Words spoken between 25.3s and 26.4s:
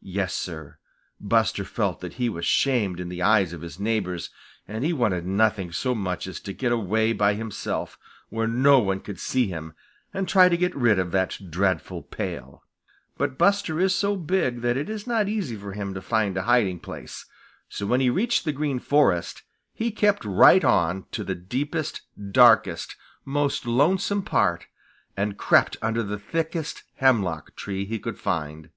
crept under the